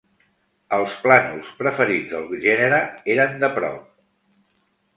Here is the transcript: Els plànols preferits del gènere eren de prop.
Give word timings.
Els 0.77 0.95
plànols 1.03 1.51
preferits 1.59 2.15
del 2.15 2.33
gènere 2.47 2.81
eren 3.17 3.39
de 3.45 3.53
prop. 3.61 3.87